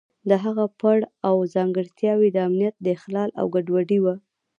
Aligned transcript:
د 0.29 0.31
هغه 0.43 0.65
پړاو 0.79 1.39
ځانګړتیاوې 1.55 2.29
د 2.31 2.37
امنیت 2.47 2.75
اخلال 2.95 3.29
او 3.39 3.45
ګډوډي 3.53 3.99
وه. 4.03 4.15